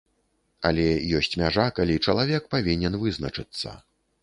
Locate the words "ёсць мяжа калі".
1.19-1.99